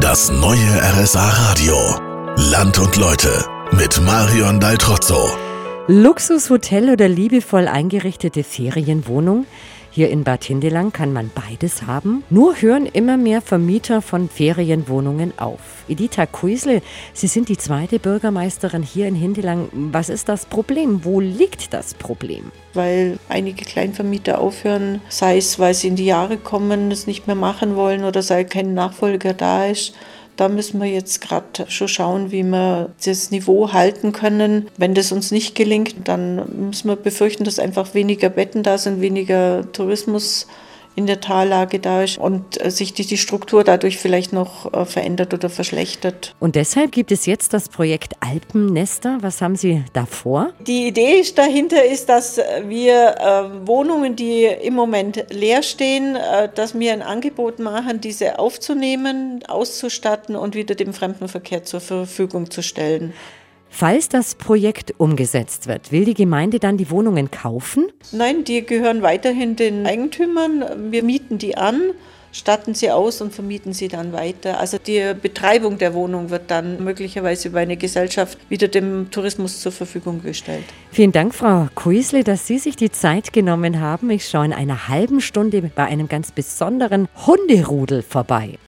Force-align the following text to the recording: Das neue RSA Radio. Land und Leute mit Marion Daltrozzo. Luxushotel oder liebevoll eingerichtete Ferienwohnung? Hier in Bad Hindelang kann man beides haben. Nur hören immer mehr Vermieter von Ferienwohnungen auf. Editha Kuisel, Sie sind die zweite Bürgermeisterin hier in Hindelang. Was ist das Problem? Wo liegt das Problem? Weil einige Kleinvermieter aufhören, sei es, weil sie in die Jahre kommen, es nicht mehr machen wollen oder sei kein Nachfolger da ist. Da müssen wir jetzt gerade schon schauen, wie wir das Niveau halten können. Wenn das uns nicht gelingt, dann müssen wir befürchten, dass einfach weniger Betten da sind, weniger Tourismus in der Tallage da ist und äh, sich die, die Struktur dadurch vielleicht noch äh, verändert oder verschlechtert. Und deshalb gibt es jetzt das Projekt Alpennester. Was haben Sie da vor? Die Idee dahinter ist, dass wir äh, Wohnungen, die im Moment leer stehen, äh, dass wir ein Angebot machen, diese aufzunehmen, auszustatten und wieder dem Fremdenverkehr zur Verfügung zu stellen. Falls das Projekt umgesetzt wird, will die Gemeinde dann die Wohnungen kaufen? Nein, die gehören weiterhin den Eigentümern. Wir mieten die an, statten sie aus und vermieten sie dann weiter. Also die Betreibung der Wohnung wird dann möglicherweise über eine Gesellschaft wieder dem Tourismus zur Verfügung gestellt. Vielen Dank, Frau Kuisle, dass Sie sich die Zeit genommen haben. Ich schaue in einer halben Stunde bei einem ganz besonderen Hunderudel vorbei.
Das 0.00 0.32
neue 0.32 0.80
RSA 1.02 1.28
Radio. 1.28 1.76
Land 2.50 2.78
und 2.78 2.96
Leute 2.96 3.44
mit 3.72 4.00
Marion 4.00 4.58
Daltrozzo. 4.58 5.28
Luxushotel 5.86 6.90
oder 6.90 7.08
liebevoll 7.08 7.68
eingerichtete 7.68 8.42
Ferienwohnung? 8.42 9.44
Hier 9.94 10.08
in 10.08 10.24
Bad 10.24 10.42
Hindelang 10.42 10.90
kann 10.90 11.12
man 11.12 11.30
beides 11.34 11.82
haben. 11.82 12.24
Nur 12.30 12.62
hören 12.62 12.86
immer 12.86 13.18
mehr 13.18 13.42
Vermieter 13.42 14.00
von 14.00 14.30
Ferienwohnungen 14.30 15.34
auf. 15.38 15.60
Editha 15.86 16.24
Kuisel, 16.24 16.80
Sie 17.12 17.26
sind 17.26 17.50
die 17.50 17.58
zweite 17.58 17.98
Bürgermeisterin 17.98 18.82
hier 18.82 19.06
in 19.06 19.14
Hindelang. 19.14 19.68
Was 19.70 20.08
ist 20.08 20.30
das 20.30 20.46
Problem? 20.46 21.04
Wo 21.04 21.20
liegt 21.20 21.74
das 21.74 21.92
Problem? 21.92 22.52
Weil 22.72 23.18
einige 23.28 23.66
Kleinvermieter 23.66 24.40
aufhören, 24.40 25.02
sei 25.10 25.36
es, 25.36 25.58
weil 25.58 25.74
sie 25.74 25.88
in 25.88 25.96
die 25.96 26.06
Jahre 26.06 26.38
kommen, 26.38 26.90
es 26.90 27.06
nicht 27.06 27.26
mehr 27.26 27.36
machen 27.36 27.76
wollen 27.76 28.04
oder 28.04 28.22
sei 28.22 28.44
kein 28.44 28.72
Nachfolger 28.72 29.34
da 29.34 29.66
ist. 29.66 29.94
Da 30.36 30.48
müssen 30.48 30.80
wir 30.80 30.88
jetzt 30.88 31.20
gerade 31.20 31.66
schon 31.68 31.88
schauen, 31.88 32.32
wie 32.32 32.42
wir 32.42 32.90
das 33.04 33.30
Niveau 33.30 33.72
halten 33.72 34.12
können. 34.12 34.68
Wenn 34.76 34.94
das 34.94 35.12
uns 35.12 35.30
nicht 35.30 35.54
gelingt, 35.54 35.94
dann 36.04 36.68
müssen 36.68 36.88
wir 36.88 36.96
befürchten, 36.96 37.44
dass 37.44 37.58
einfach 37.58 37.94
weniger 37.94 38.30
Betten 38.30 38.62
da 38.62 38.78
sind, 38.78 39.00
weniger 39.00 39.70
Tourismus 39.72 40.46
in 40.94 41.06
der 41.06 41.20
Tallage 41.20 41.78
da 41.78 42.02
ist 42.02 42.18
und 42.18 42.62
äh, 42.62 42.70
sich 42.70 42.92
die, 42.92 43.06
die 43.06 43.16
Struktur 43.16 43.64
dadurch 43.64 43.98
vielleicht 43.98 44.32
noch 44.32 44.72
äh, 44.72 44.84
verändert 44.84 45.32
oder 45.32 45.48
verschlechtert. 45.48 46.34
Und 46.40 46.54
deshalb 46.54 46.92
gibt 46.92 47.12
es 47.12 47.26
jetzt 47.26 47.52
das 47.52 47.68
Projekt 47.68 48.14
Alpennester. 48.20 49.18
Was 49.20 49.40
haben 49.40 49.56
Sie 49.56 49.84
da 49.92 50.06
vor? 50.06 50.50
Die 50.60 50.86
Idee 50.86 51.22
dahinter 51.34 51.84
ist, 51.84 52.08
dass 52.08 52.38
wir 52.66 53.14
äh, 53.18 53.66
Wohnungen, 53.66 54.16
die 54.16 54.44
im 54.44 54.74
Moment 54.74 55.24
leer 55.30 55.62
stehen, 55.62 56.16
äh, 56.16 56.48
dass 56.54 56.78
wir 56.78 56.92
ein 56.92 57.02
Angebot 57.02 57.58
machen, 57.58 58.00
diese 58.00 58.38
aufzunehmen, 58.38 59.42
auszustatten 59.48 60.36
und 60.36 60.54
wieder 60.54 60.74
dem 60.74 60.92
Fremdenverkehr 60.92 61.64
zur 61.64 61.80
Verfügung 61.80 62.50
zu 62.50 62.62
stellen. 62.62 63.12
Falls 63.74 64.10
das 64.10 64.34
Projekt 64.34 64.92
umgesetzt 64.98 65.66
wird, 65.66 65.92
will 65.92 66.04
die 66.04 66.12
Gemeinde 66.12 66.60
dann 66.60 66.76
die 66.76 66.90
Wohnungen 66.90 67.30
kaufen? 67.30 67.86
Nein, 68.12 68.44
die 68.44 68.64
gehören 68.64 69.00
weiterhin 69.00 69.56
den 69.56 69.86
Eigentümern. 69.86 70.92
Wir 70.92 71.02
mieten 71.02 71.38
die 71.38 71.56
an, 71.56 71.80
statten 72.32 72.74
sie 72.74 72.90
aus 72.90 73.22
und 73.22 73.32
vermieten 73.32 73.72
sie 73.72 73.88
dann 73.88 74.12
weiter. 74.12 74.60
Also 74.60 74.76
die 74.76 75.14
Betreibung 75.20 75.78
der 75.78 75.94
Wohnung 75.94 76.28
wird 76.28 76.50
dann 76.50 76.84
möglicherweise 76.84 77.48
über 77.48 77.60
eine 77.60 77.78
Gesellschaft 77.78 78.38
wieder 78.50 78.68
dem 78.68 79.10
Tourismus 79.10 79.60
zur 79.60 79.72
Verfügung 79.72 80.22
gestellt. 80.22 80.64
Vielen 80.90 81.12
Dank, 81.12 81.34
Frau 81.34 81.66
Kuisle, 81.74 82.24
dass 82.24 82.46
Sie 82.46 82.58
sich 82.58 82.76
die 82.76 82.92
Zeit 82.92 83.32
genommen 83.32 83.80
haben. 83.80 84.10
Ich 84.10 84.28
schaue 84.28 84.44
in 84.44 84.52
einer 84.52 84.88
halben 84.88 85.22
Stunde 85.22 85.62
bei 85.74 85.86
einem 85.86 86.08
ganz 86.08 86.30
besonderen 86.30 87.08
Hunderudel 87.26 88.02
vorbei. 88.02 88.58